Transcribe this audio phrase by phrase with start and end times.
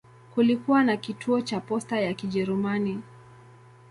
[0.35, 3.01] Kulikuwa na kituo cha posta ya Kijerumani.